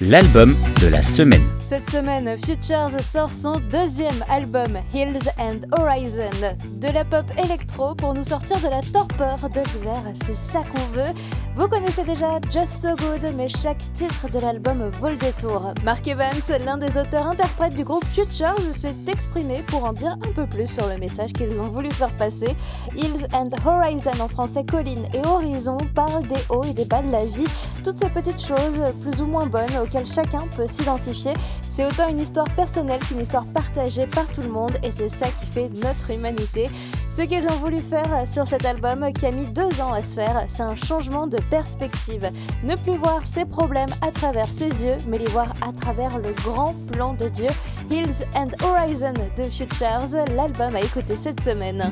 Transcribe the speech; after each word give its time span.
L'album 0.00 0.54
de 0.80 0.86
la 0.88 1.02
semaine. 1.02 1.46
Cette 1.58 1.88
semaine, 1.90 2.36
Futures 2.38 3.00
sort 3.00 3.30
son 3.30 3.60
deuxième 3.70 4.24
album, 4.28 4.78
Hills 4.94 5.28
and 5.38 5.60
Horizon. 5.78 6.56
De 6.80 6.88
la 6.88 7.04
pop 7.04 7.24
électro 7.42 7.94
pour 7.94 8.14
nous 8.14 8.24
sortir 8.24 8.58
de 8.60 8.68
la 8.68 8.80
torpeur 8.82 9.36
de 9.48 9.60
l'hiver, 9.60 10.02
c'est 10.24 10.36
ça 10.36 10.60
qu'on 10.60 10.96
veut. 10.96 11.12
Vous 11.56 11.68
connaissez 11.68 12.04
déjà 12.04 12.40
Just 12.50 12.82
So 12.82 12.96
Good, 12.96 13.34
mais 13.36 13.48
chaque 13.48 13.80
titre 13.92 14.28
de 14.30 14.38
l'album 14.38 14.88
vaut 15.00 15.08
le 15.08 15.16
détour. 15.16 15.74
Mark 15.84 16.06
Evans, 16.06 16.40
l'un 16.64 16.78
des 16.78 16.98
auteurs-interprètes 16.98 17.74
du 17.74 17.84
groupe 17.84 18.04
Futures, 18.06 18.60
s'est 18.72 18.94
exprimé 19.08 19.62
pour 19.62 19.84
en 19.84 19.92
dire 19.92 20.16
un 20.26 20.32
peu 20.32 20.46
plus 20.46 20.66
sur 20.66 20.86
le 20.86 20.98
message 20.98 21.32
qu'ils 21.32 21.58
ont 21.60 21.68
voulu 21.68 21.90
faire 21.90 22.14
passer. 22.16 22.56
Hills 22.96 23.26
and 23.32 23.50
Horizon, 23.64 24.20
en 24.20 24.28
français 24.28 24.64
colline 24.64 25.06
et 25.14 25.26
horizon, 25.26 25.78
parlent 25.94 26.26
des 26.26 26.42
hauts 26.48 26.64
et 26.64 26.72
des 26.72 26.84
bas 26.84 27.02
de 27.02 27.10
la 27.10 27.24
vie, 27.24 27.46
toutes 27.84 27.98
ces 27.98 28.08
petites 28.10 28.42
choses 28.42 28.82
plus 29.02 29.20
ou 29.20 29.26
moins 29.26 29.46
bonnes 29.46 29.79
auxquelles 29.80 30.06
chacun 30.06 30.46
peut 30.54 30.66
s'identifier. 30.66 31.32
C'est 31.68 31.84
autant 31.84 32.08
une 32.08 32.20
histoire 32.20 32.48
personnelle 32.54 33.00
qu'une 33.00 33.20
histoire 33.20 33.44
partagée 33.46 34.06
par 34.06 34.26
tout 34.28 34.42
le 34.42 34.48
monde 34.48 34.76
et 34.82 34.90
c'est 34.90 35.08
ça 35.08 35.26
qui 35.26 35.46
fait 35.46 35.70
notre 35.82 36.10
humanité. 36.10 36.68
Ce 37.08 37.22
qu'ils 37.22 37.46
ont 37.46 37.56
voulu 37.56 37.78
faire 37.78 38.26
sur 38.26 38.46
cet 38.46 38.64
album 38.64 39.12
qui 39.12 39.26
a 39.26 39.30
mis 39.30 39.46
deux 39.46 39.80
ans 39.80 39.92
à 39.92 40.02
se 40.02 40.14
faire, 40.14 40.44
c'est 40.48 40.62
un 40.62 40.74
changement 40.74 41.26
de 41.26 41.38
perspective. 41.50 42.30
Ne 42.64 42.76
plus 42.76 42.96
voir 42.96 43.26
ses 43.26 43.44
problèmes 43.44 43.90
à 44.00 44.10
travers 44.10 44.48
ses 44.48 44.84
yeux, 44.84 44.96
mais 45.08 45.18
les 45.18 45.26
voir 45.26 45.52
à 45.60 45.72
travers 45.72 46.18
le 46.18 46.32
grand 46.32 46.74
plan 46.92 47.14
de 47.14 47.28
Dieu. 47.28 47.48
Hills 47.90 48.24
and 48.36 48.50
Horizon 48.62 49.14
de 49.36 49.42
Futures, 49.44 50.24
l'album 50.36 50.76
à 50.76 50.80
écouter 50.80 51.16
cette 51.16 51.40
semaine. 51.40 51.90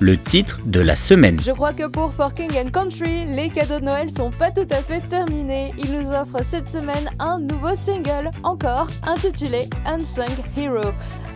Le 0.00 0.16
titre 0.16 0.60
de 0.64 0.80
la 0.80 0.96
semaine. 0.96 1.38
Je 1.40 1.52
crois 1.52 1.72
que 1.72 1.86
pour 1.86 2.12
Forking 2.12 2.50
and 2.56 2.70
Country, 2.70 3.26
les 3.26 3.50
cadeaux 3.50 3.78
de 3.78 3.84
Noël 3.84 4.08
sont 4.08 4.30
pas 4.30 4.50
tout 4.50 4.66
à 4.70 4.76
fait 4.76 5.00
terminés. 5.08 5.74
Il 5.78 5.92
nous 5.92 6.10
offre 6.10 6.42
cette 6.42 6.68
semaine 6.68 7.10
un 7.18 7.38
nouveau 7.38 7.74
single, 7.76 8.30
encore 8.42 8.88
intitulé 9.06 9.68
Unsung 9.84 10.24
Hero. 10.56 10.92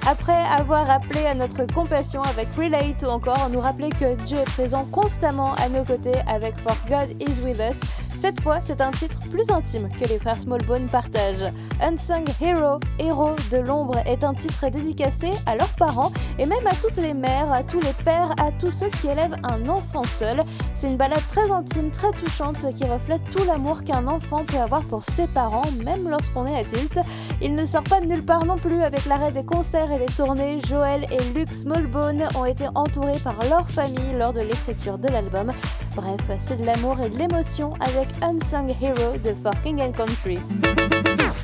Après 0.09 0.45
avoir 0.57 0.89
appelé 0.89 1.27
à 1.27 1.35
notre 1.35 1.67
compassion 1.75 2.23
avec 2.23 2.55
Relate 2.55 3.03
ou 3.03 3.11
encore 3.11 3.51
nous 3.51 3.59
rappeler 3.59 3.89
que 3.89 4.15
Dieu 4.15 4.39
est 4.39 4.45
présent 4.45 4.85
constamment 4.85 5.55
à 5.55 5.69
nos 5.69 5.83
côtés 5.83 6.21
avec 6.29 6.57
For 6.59 6.77
God 6.89 7.21
is 7.21 7.41
with 7.43 7.59
us, 7.59 7.81
cette 8.19 8.41
fois, 8.41 8.61
c'est 8.63 8.81
un 8.81 8.91
titre 8.93 9.19
plus 9.31 9.51
intime 9.51 9.91
que 9.91 10.09
les 10.09 10.19
frères 10.19 10.41
Smallbone 10.41 10.87
partagent. 10.87 11.53
Unsung 11.83 12.25
Hero, 12.41 12.81
héros 12.98 13.37
de 13.53 13.59
l'ombre, 13.59 13.98
est 14.07 14.25
un 14.25 14.33
titre 14.33 14.71
dédicacé 14.71 15.31
à 15.45 15.55
leurs 15.55 15.75
parents 15.77 16.11
et 16.39 16.47
même 16.47 16.67
à 16.67 16.75
toutes 16.77 16.97
les 16.97 17.13
mères, 17.13 17.53
à 17.53 17.63
tous 17.63 17.79
les 17.79 17.93
pères, 18.05 18.31
à 18.43 18.51
tous 18.53 18.70
ceux 18.70 18.89
qui 18.89 19.09
élèvent 19.09 19.37
un 19.51 19.69
enfant 19.69 20.03
seul. 20.05 20.43
C'est 20.73 20.89
une 20.89 20.97
balade 20.97 21.23
très 21.29 21.51
intime, 21.51 21.91
très 21.91 22.11
touchante 22.13 22.67
qui 22.75 22.85
reflète 22.85 23.23
tout 23.31 23.45
l'amour 23.45 23.85
qu'un 23.85 24.07
enfant 24.07 24.45
peut 24.47 24.57
avoir 24.57 24.83
pour 24.85 25.05
ses 25.05 25.27
parents, 25.27 25.70
même 25.85 26.09
lorsqu'on 26.09 26.47
est 26.47 26.59
adulte. 26.59 26.98
Il 27.43 27.55
ne 27.55 27.67
sort 27.67 27.85
pas 27.85 28.01
de 28.01 28.07
nulle 28.07 28.25
part 28.25 28.47
non 28.47 28.57
plus 28.57 28.83
avec 28.83 29.05
l'arrêt 29.05 29.31
des 29.31 29.45
concerts 29.45 29.93
des 29.98 30.06
tournées. 30.06 30.58
Joël 30.69 31.06
et 31.11 31.39
Luke 31.39 31.52
Smallbone 31.52 32.25
ont 32.34 32.44
été 32.44 32.66
entourés 32.75 33.19
par 33.22 33.36
leur 33.48 33.69
famille 33.69 34.14
lors 34.19 34.33
de 34.33 34.41
l'écriture 34.41 34.98
de 34.98 35.08
l'album. 35.08 35.52
Bref, 35.94 36.20
c'est 36.39 36.58
de 36.61 36.64
l'amour 36.64 36.98
et 37.00 37.08
de 37.08 37.19
l'émotion 37.19 37.75
avec 37.80 38.08
Unsung 38.22 38.70
Hero 38.83 39.17
de 39.19 39.34
Forking 39.42 39.80
and 39.83 39.92
Country. 39.92 40.39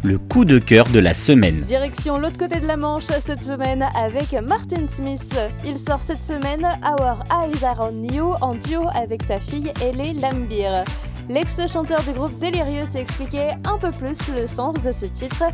Le 0.02 0.18
coup 0.18 0.44
de 0.44 0.58
cœur 0.58 0.88
de 0.88 0.98
la 0.98 1.14
semaine. 1.14 1.62
Direction 1.62 2.18
l'autre 2.18 2.38
côté 2.38 2.60
de 2.60 2.66
la 2.66 2.76
Manche 2.76 3.04
cette 3.04 3.44
semaine 3.44 3.86
avec 3.94 4.32
Martin 4.32 4.86
Smith. 4.88 5.38
Il 5.64 5.78
sort 5.78 6.02
cette 6.02 6.22
semaine 6.22 6.66
Our 6.84 7.20
Eyes 7.30 7.64
Are 7.64 7.90
On 7.90 8.02
You 8.02 8.34
en 8.40 8.54
duo 8.54 8.88
avec 8.94 9.22
sa 9.22 9.38
fille 9.38 9.72
Ellie 9.80 10.18
Lambir. 10.20 10.84
L'ex-chanteur 11.28 12.02
du 12.02 12.12
groupe 12.12 12.36
Delirieux 12.40 12.84
s'est 12.84 13.00
expliqué 13.00 13.52
un 13.64 13.78
peu 13.78 13.90
plus 13.90 14.18
le 14.34 14.46
sens 14.46 14.82
de 14.82 14.90
ce 14.90 15.06
titre. 15.06 15.44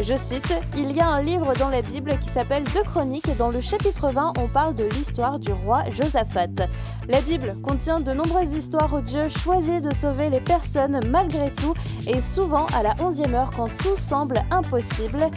Je 0.00 0.16
cite 0.16 0.52
Il 0.76 0.90
y 0.90 1.00
a 1.00 1.08
un 1.08 1.22
livre 1.22 1.54
dans 1.54 1.68
la 1.68 1.80
Bible 1.80 2.18
qui 2.18 2.28
s'appelle 2.28 2.64
Deux 2.74 2.82
Chroniques 2.82 3.28
et 3.28 3.34
dans 3.34 3.50
le 3.50 3.60
chapitre 3.60 4.08
20, 4.10 4.32
on 4.38 4.48
parle 4.48 4.74
de 4.74 4.84
l'histoire 4.84 5.38
du 5.38 5.52
roi 5.52 5.84
Josaphat. 5.92 6.66
La 7.08 7.20
Bible 7.20 7.54
contient 7.62 8.00
de 8.00 8.12
nombreuses 8.12 8.54
histoires 8.54 8.92
où 8.92 9.00
Dieu 9.00 9.28
choisit 9.28 9.84
de 9.84 9.94
sauver 9.94 10.30
les 10.30 10.40
personnes 10.40 10.98
malgré 11.08 11.52
tout 11.52 11.74
et 12.08 12.18
souvent 12.18 12.66
à 12.74 12.82
la 12.82 12.94
onzième 13.00 13.34
heure 13.34 13.50
quand 13.50 13.68
tout 13.78 13.96
semble 13.96 14.42
impossible. 14.50 15.28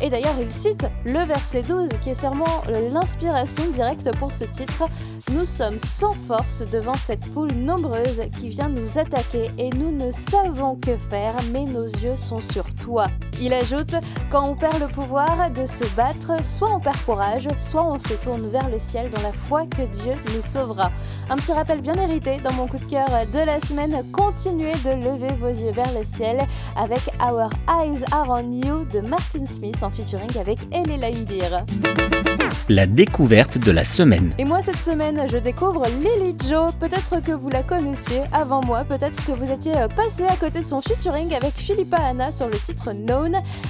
Et 0.00 0.08
d'ailleurs, 0.08 0.36
il 0.40 0.50
cite 0.50 0.86
le 1.04 1.24
verset 1.26 1.62
12 1.62 1.90
qui 2.00 2.10
est 2.10 2.14
sûrement 2.14 2.62
l'inspiration 2.92 3.70
directe 3.70 4.16
pour 4.18 4.32
ce 4.32 4.44
titre. 4.44 4.84
Nous 5.30 5.44
sommes 5.44 5.78
sans 5.78 6.12
force 6.12 6.62
devant 6.72 6.94
cette 6.94 7.26
foule 7.26 7.52
nombreuse 7.52 8.22
qui 8.38 8.48
vient 8.48 8.68
nous 8.68 8.98
attaquer 8.98 9.50
et 9.58 9.70
nous 9.70 9.92
ne 9.92 10.10
savons 10.10 10.76
que 10.76 10.96
faire, 10.96 11.34
mais 11.52 11.64
nos 11.64 11.86
yeux 11.86 12.16
sont 12.16 12.40
sur 12.40 12.66
toi. 12.74 13.06
Il 13.40 13.52
ajoute 13.52 13.94
Quand 14.30 14.48
on 14.48 14.54
perd 14.54 14.80
le 14.80 14.88
pouvoir 14.88 15.50
de 15.50 15.66
se 15.66 15.84
battre, 15.94 16.44
soit 16.44 16.70
on 16.74 16.80
perd 16.80 16.96
courage, 17.04 17.48
soit 17.56 17.84
on 17.84 17.98
se 17.98 18.14
tourne 18.14 18.48
vers 18.48 18.68
le 18.68 18.78
ciel 18.78 19.10
dans 19.10 19.22
la 19.22 19.32
foi 19.32 19.66
que 19.66 19.82
Dieu 19.82 20.14
nous 20.34 20.40
sauvera. 20.40 20.90
Un 21.28 21.36
petit 21.36 21.52
rappel 21.52 21.80
bien 21.80 21.92
mérité 21.94 22.40
dans 22.42 22.52
mon 22.52 22.66
coup 22.66 22.78
de 22.78 22.84
cœur 22.84 23.08
de 23.32 23.38
la 23.40 23.60
semaine. 23.60 24.04
Continuez 24.12 24.72
de 24.84 24.90
lever 24.90 25.34
vos 25.34 25.48
yeux 25.48 25.72
vers 25.72 25.92
le 25.92 26.04
ciel 26.04 26.46
avec 26.76 27.00
Our 27.22 27.50
Eyes 27.68 28.04
Are 28.12 28.30
On 28.30 28.50
You 28.50 28.84
de 28.84 29.00
Martin 29.00 29.44
Smith 29.44 29.82
en 29.82 29.90
featuring 29.90 30.38
avec 30.38 30.58
Ellie 30.72 30.98
Leinbeer. 30.98 31.64
La 32.68 32.86
découverte 32.86 33.58
de 33.58 33.70
la 33.70 33.84
semaine. 33.84 34.32
Et 34.38 34.44
moi 34.44 34.60
cette 34.62 34.80
semaine, 34.80 35.26
je 35.30 35.36
découvre 35.36 35.86
Lily 35.86 36.36
Joe. 36.48 36.72
Peut-être 36.80 37.20
que 37.20 37.32
vous 37.32 37.48
la 37.48 37.62
connaissiez 37.62 38.22
avant 38.32 38.60
moi, 38.64 38.84
peut-être 38.84 39.24
que 39.24 39.32
vous 39.32 39.50
étiez 39.50 39.74
passé 39.94 40.24
à 40.24 40.36
côté 40.36 40.60
de 40.60 40.64
son 40.64 40.80
featuring 40.80 41.34
avec 41.34 41.54
Philippa 41.54 41.98
Anna 41.98 42.32
sur 42.32 42.46
le 42.46 42.58
titre 42.58 42.92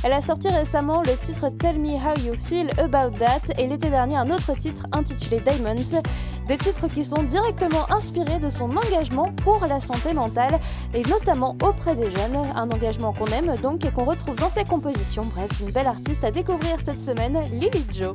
Elle 0.02 0.12
a 0.12 0.20
sorti 0.20 0.48
récemment 0.48 1.02
le 1.02 1.16
titre 1.16 1.48
Tell 1.48 1.78
Me 1.78 1.94
How 1.94 2.18
You 2.24 2.34
Feel 2.36 2.70
About 2.78 3.16
That 3.18 3.52
et 3.58 3.66
l'été 3.66 3.90
dernier 3.90 4.16
un 4.16 4.30
autre 4.30 4.54
titre 4.56 4.86
intitulé 4.92 5.40
Diamonds. 5.40 6.02
Des 6.48 6.58
titres 6.58 6.86
qui 6.88 7.04
sont 7.04 7.22
directement 7.24 7.90
inspirés 7.92 8.38
de 8.38 8.50
son 8.50 8.76
engagement 8.76 9.32
pour 9.44 9.64
la 9.66 9.80
santé 9.80 10.12
mentale 10.12 10.60
et 10.94 11.02
notamment 11.02 11.56
auprès 11.62 11.96
des 11.96 12.10
jeunes. 12.10 12.36
Un 12.54 12.70
engagement 12.70 13.12
qu'on 13.12 13.26
aime 13.26 13.56
donc 13.62 13.84
et 13.84 13.90
qu'on 13.90 14.04
retrouve 14.04 14.36
dans 14.36 14.50
ses 14.50 14.64
compositions. 14.64 15.24
Bref, 15.24 15.50
une 15.60 15.70
belle 15.70 15.88
artiste 15.88 16.24
à 16.24 16.30
découvrir 16.30 16.76
cette 16.84 17.00
semaine, 17.00 17.40
Lily 17.50 17.84
Joe. 17.92 18.14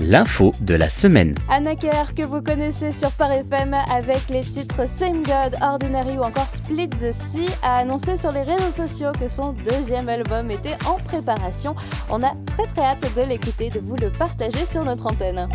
L'info 0.00 0.54
de 0.60 0.74
la 0.74 0.88
semaine. 0.88 1.34
Anna 1.48 1.76
Kerr, 1.76 2.14
que 2.14 2.22
vous 2.22 2.42
connaissez 2.42 2.92
sur 2.92 3.10
Par 3.12 3.32
FM 3.32 3.74
avec 3.94 4.28
les 4.28 4.42
titres 4.42 4.86
Same 4.86 5.22
God, 5.22 5.56
Ordinary 5.62 6.18
ou 6.18 6.22
encore 6.22 6.48
Split 6.48 6.88
the 6.88 7.12
Sea, 7.12 7.48
a 7.62 7.78
annoncé 7.78 8.16
sur 8.16 8.32
les 8.32 8.42
réseaux 8.42 8.70
sociaux 8.70 9.12
que 9.18 9.28
son 9.28 9.52
deuxième 9.52 10.08
album 10.08 10.50
était 10.50 10.76
en 10.86 10.98
préparation. 11.02 11.74
On 12.10 12.22
a 12.22 12.32
très 12.46 12.66
très 12.66 12.82
hâte 12.82 13.06
de 13.16 13.22
l'écouter, 13.22 13.70
de 13.70 13.80
vous 13.80 13.96
le 13.96 14.10
partager 14.10 14.64
sur 14.64 14.84
notre 14.84 15.06
antenne. 15.06 15.48